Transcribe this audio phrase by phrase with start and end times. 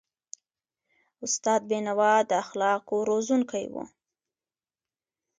[1.25, 3.75] استاد بینوا د اخلاقو روزونکی و.